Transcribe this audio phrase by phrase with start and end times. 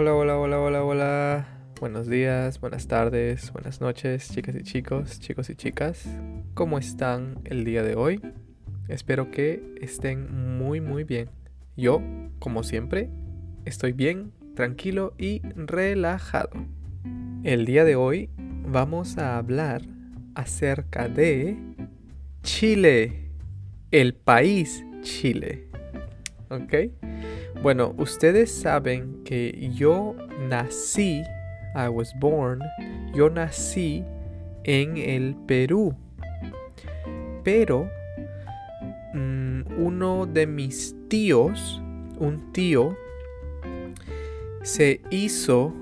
[0.00, 1.48] Hola, hola, hola, hola, hola.
[1.80, 6.06] Buenos días, buenas tardes, buenas noches, chicas y chicos, chicos y chicas.
[6.54, 8.20] ¿Cómo están el día de hoy?
[8.86, 11.30] Espero que estén muy, muy bien.
[11.76, 12.00] Yo,
[12.38, 13.10] como siempre,
[13.64, 16.50] estoy bien, tranquilo y relajado.
[17.42, 18.30] El día de hoy
[18.68, 19.82] vamos a hablar
[20.36, 21.56] acerca de
[22.44, 23.32] Chile,
[23.90, 25.66] el país Chile.
[26.50, 26.72] ¿Ok?
[27.62, 30.14] Bueno, ustedes saben que yo
[30.48, 31.22] nací,
[31.74, 32.60] I was born,
[33.14, 34.04] yo nací
[34.64, 35.94] en el Perú.
[37.42, 37.90] Pero
[39.14, 41.82] mm, uno de mis tíos,
[42.18, 42.96] un tío,
[44.62, 45.72] se hizo,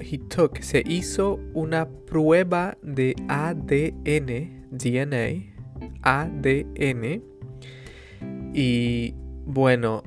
[0.00, 5.52] he took, se hizo una prueba de ADN, DNA,
[6.02, 7.22] ADN.
[8.54, 10.02] Y bueno,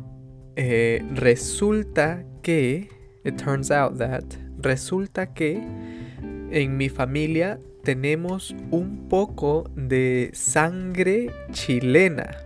[0.56, 2.90] eh, resulta que,
[3.24, 4.24] it turns out that,
[4.58, 5.62] resulta que
[6.52, 12.38] en mi familia tenemos un poco de sangre chilena.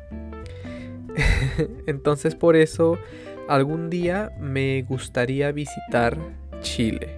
[1.88, 2.98] Entonces por eso
[3.48, 6.18] algún día me gustaría visitar
[6.62, 7.16] Chile.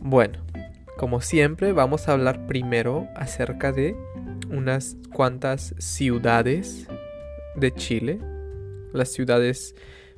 [0.00, 0.44] Bueno,
[0.98, 3.96] como siempre vamos a hablar primero acerca de
[4.50, 6.86] unas cuantas ciudades
[7.56, 8.18] de Chile
[8.94, 9.74] las ciudades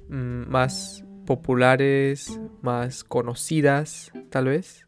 [0.08, 4.86] mm, más populares, más conocidas, tal vez.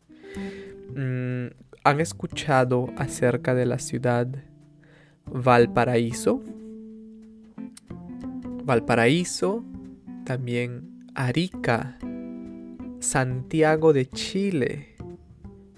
[0.94, 1.48] Mm,
[1.84, 4.28] ¿Han escuchado acerca de la ciudad
[5.26, 6.42] Valparaíso?
[8.64, 9.64] Valparaíso,
[10.24, 11.98] también Arica,
[13.00, 14.96] Santiago de Chile,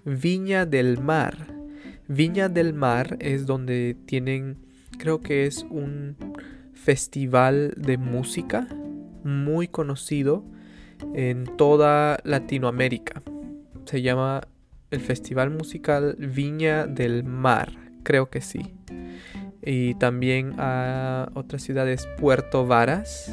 [0.04, 1.54] Viña del Mar.
[2.08, 4.56] Viña del Mar es donde tienen,
[4.98, 6.16] creo que es un
[6.82, 8.66] festival de música
[9.22, 10.44] muy conocido
[11.14, 13.22] en toda Latinoamérica.
[13.84, 14.48] Se llama
[14.90, 18.74] el Festival Musical Viña del Mar, creo que sí.
[19.62, 23.30] Y también a otras ciudades Puerto Varas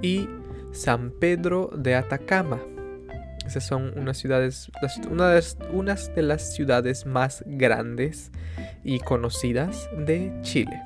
[0.00, 0.26] y
[0.72, 2.58] San Pedro de Atacama.
[3.46, 4.70] Esas son unas ciudades,
[5.72, 8.30] unas de las ciudades más grandes
[8.82, 10.80] y conocidas de Chile.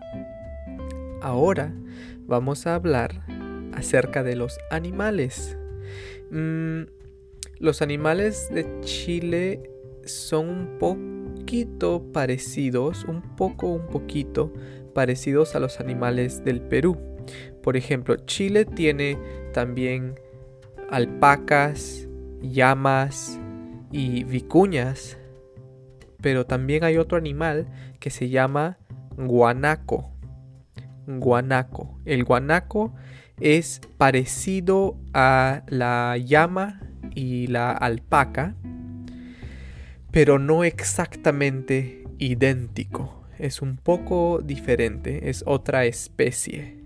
[1.27, 1.75] Ahora
[2.29, 3.25] vamos a hablar
[3.73, 5.59] acerca de los animales.
[6.31, 6.83] Mm,
[7.59, 9.69] los animales de Chile
[10.05, 14.53] son un poquito parecidos, un poco, un poquito
[14.95, 16.97] parecidos a los animales del Perú.
[17.61, 19.19] Por ejemplo, Chile tiene
[19.53, 20.21] también
[20.91, 22.07] alpacas,
[22.41, 23.41] llamas
[23.91, 25.19] y vicuñas,
[26.23, 27.67] pero también hay otro animal
[27.99, 28.79] que se llama
[29.17, 30.16] guanaco
[31.07, 31.99] guanaco.
[32.05, 32.95] El guanaco
[33.41, 36.81] es parecido a la llama
[37.15, 38.55] y la alpaca,
[40.11, 43.25] pero no exactamente idéntico.
[43.39, 46.81] Es un poco diferente, es otra especie.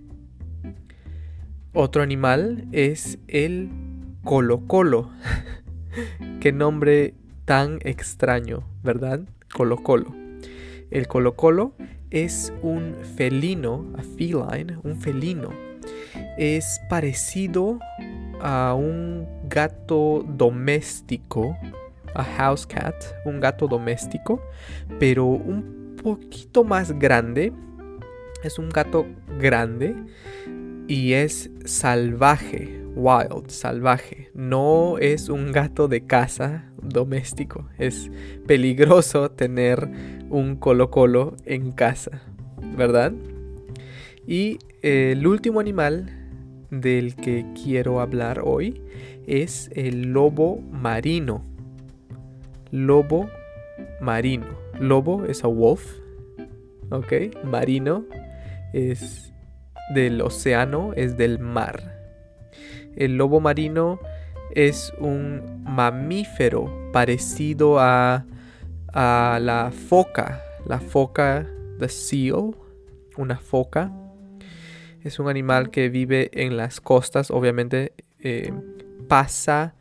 [1.72, 3.70] Otro animal es el
[4.24, 5.10] colo-colo.
[6.40, 7.14] Qué nombre
[7.44, 9.20] tan extraño, ¿verdad?
[9.54, 10.14] Colo-colo.
[10.90, 11.74] El colo-colo
[12.10, 15.50] es un felino, a feline, un felino.
[16.36, 17.78] Es parecido
[18.40, 21.56] a un gato doméstico,
[22.14, 22.94] a house cat,
[23.24, 24.42] un gato doméstico,
[24.98, 27.52] pero un poquito más grande.
[28.42, 29.06] Es un gato
[29.38, 29.94] grande
[30.88, 34.30] y es salvaje, wild, salvaje.
[34.34, 37.66] No es un gato de casa doméstico.
[37.78, 38.10] Es
[38.46, 39.88] peligroso tener
[40.30, 42.22] un colo colo en casa,
[42.76, 43.12] ¿verdad?
[44.26, 46.16] Y eh, el último animal
[46.70, 48.80] del que quiero hablar hoy
[49.26, 51.44] es el lobo marino.
[52.70, 53.28] Lobo
[54.00, 54.46] marino.
[54.78, 55.98] Lobo es a wolf.
[56.90, 57.12] ¿Ok?
[57.44, 58.04] Marino
[58.72, 59.32] es
[59.94, 61.98] del océano, es del mar.
[62.96, 64.00] El lobo marino
[64.54, 68.26] es un mamífero parecido a,
[68.92, 71.46] a la foca, la foca
[71.78, 72.54] the seal,
[73.16, 73.92] una foca.
[75.02, 78.52] Es un animal que vive en las costas, obviamente eh,
[79.08, 79.74] pasa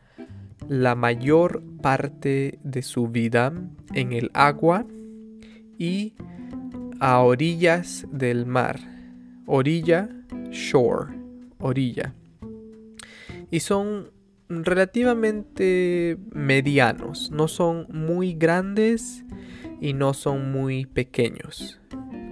[0.68, 3.54] la mayor parte de su vida
[3.94, 4.86] en el agua
[5.78, 6.16] y
[7.00, 8.80] a orillas del mar.
[9.46, 10.10] Orilla,
[10.52, 11.14] shore,
[11.60, 12.14] orilla.
[13.52, 14.12] Y son
[14.50, 17.32] relativamente medianos.
[17.32, 19.24] No son muy grandes
[19.80, 21.80] y no son muy pequeños.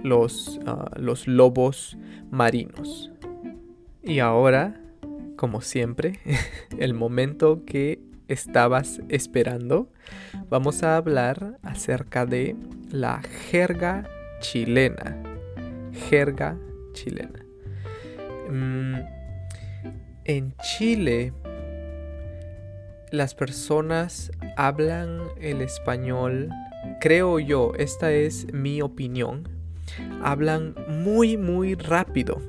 [0.02, 1.96] Los, ah, los lobos
[2.30, 3.10] marinos.
[4.02, 4.80] Y ahora
[5.38, 6.18] como siempre,
[6.78, 9.90] el momento que estabas esperando,
[10.50, 12.56] vamos a hablar acerca de
[12.90, 14.06] la jerga
[14.40, 15.16] chilena.
[16.10, 16.58] Jerga
[16.92, 17.44] chilena.
[18.50, 18.96] Mm,
[20.24, 21.32] en Chile,
[23.12, 26.50] las personas hablan el español,
[27.00, 29.48] creo yo, esta es mi opinión,
[30.22, 32.40] hablan muy, muy rápido.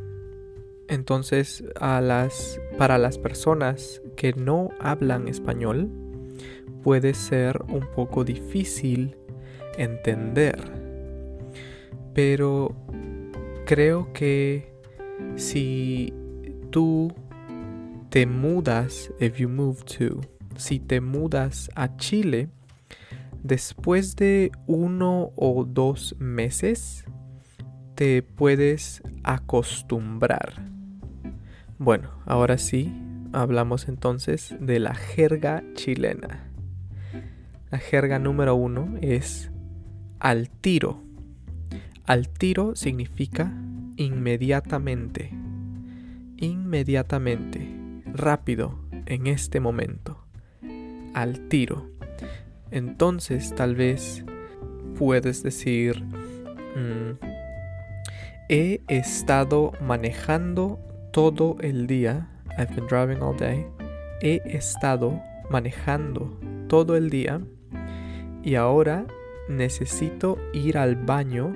[0.88, 5.90] Entonces, para las personas que no hablan español,
[6.84, 9.16] puede ser un poco difícil
[9.78, 10.60] entender.
[12.14, 12.76] Pero
[13.66, 14.74] creo que
[15.36, 16.14] si
[16.72, 17.14] tú
[18.10, 20.22] te mudas, if you move to,
[20.60, 22.50] si te mudas a Chile,
[23.44, 27.06] después de uno o dos meses,
[27.96, 30.54] te puedes acostumbrar.
[31.78, 32.94] Bueno, ahora sí,
[33.34, 36.52] hablamos entonces de la jerga chilena.
[37.72, 39.52] La jerga número uno es
[40.20, 41.04] al tiro.
[42.06, 43.54] Al tiro significa
[43.96, 45.32] inmediatamente.
[46.38, 48.02] Inmediatamente.
[48.06, 48.80] Rápido.
[49.06, 50.19] En este momento.
[51.14, 51.90] Al tiro.
[52.72, 54.24] Entonces tal vez
[54.98, 56.04] puedes decir...
[56.76, 57.40] Mm,
[58.52, 60.80] He estado manejando
[61.12, 62.28] todo el día.
[62.58, 63.64] I've been driving all day.
[64.22, 65.22] He estado
[65.52, 66.36] manejando
[66.68, 67.42] todo el día.
[68.44, 69.06] Y ahora
[69.50, 71.54] necesito ir al baño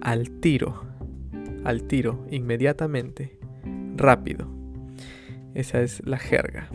[0.00, 0.82] al tiro.
[1.62, 3.38] Al tiro, inmediatamente.
[3.94, 4.48] Rápido.
[5.54, 6.68] Esa es la jerga.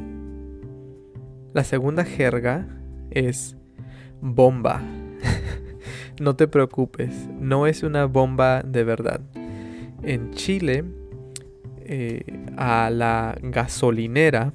[1.54, 2.68] La segunda jerga
[3.12, 3.58] es
[4.22, 4.82] bomba.
[6.20, 9.22] no te preocupes, no es una bomba de verdad
[10.04, 10.86] en Chile
[11.86, 12.24] eh,
[12.58, 14.54] a la gasolinera,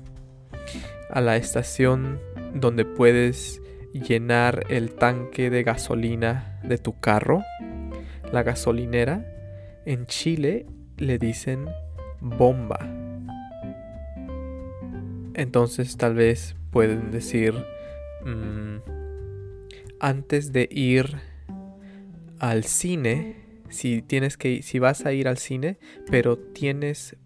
[1.10, 2.20] a la estación
[2.54, 3.60] donde puedes
[3.92, 7.42] llenar el tanque de gasolina de tu carro,
[8.32, 9.24] la gasolinera,
[9.84, 11.66] en Chile le dicen
[12.20, 12.78] bomba.
[15.34, 17.54] Entonces tal vez pueden decir,
[18.24, 18.78] mm,
[20.00, 21.18] antes de ir
[22.40, 23.36] al cine,
[23.68, 25.78] si tienes que si vas a ir al cine,
[26.10, 27.16] pero tienes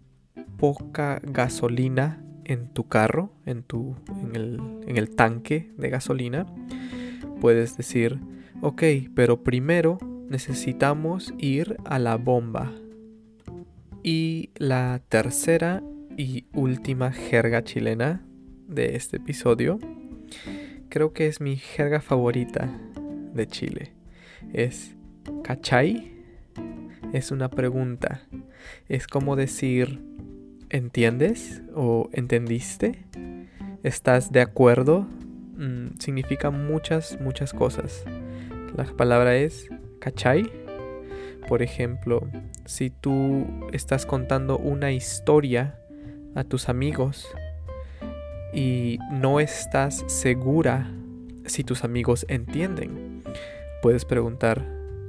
[0.57, 6.45] poca gasolina en tu carro, en tu en el, en el tanque de gasolina,
[7.41, 8.19] puedes decir,
[8.61, 8.83] ok,
[9.15, 9.97] pero primero
[10.29, 12.71] necesitamos ir a la bomba.
[14.03, 15.81] Y la tercera
[16.17, 18.28] y última jerga chilena
[18.69, 19.79] de este episodio,
[20.89, 22.69] creo que es mi jerga favorita
[23.33, 23.93] de Chile.
[24.53, 24.95] Es
[25.43, 26.11] ¿cachai?
[27.13, 28.21] es una pregunta.
[28.87, 29.99] Es como decir,
[30.69, 31.63] ¿entiendes?
[31.75, 33.05] o ¿entendiste?
[33.83, 35.07] ¿Estás de acuerdo?
[35.57, 38.03] Mm, significa muchas, muchas cosas.
[38.75, 39.67] La palabra es
[39.99, 40.51] ¿cachai?
[41.47, 42.29] Por ejemplo,
[42.65, 45.79] si tú estás contando una historia
[46.35, 47.27] a tus amigos
[48.53, 50.91] y no estás segura
[51.45, 53.23] si tus amigos entienden,
[53.81, 54.65] puedes preguntar,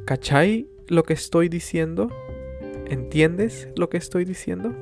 [0.07, 2.09] ¿cachai lo que estoy diciendo?
[2.87, 4.75] ¿Entiendes lo que estoy diciendo?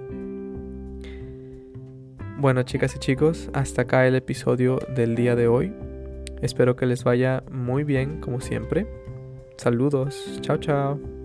[2.39, 5.73] Bueno, chicas y chicos, hasta acá el episodio del día de hoy.
[6.41, 8.87] Espero que les vaya muy bien, como siempre.
[9.57, 10.39] Saludos.
[10.41, 11.18] Chao, chao.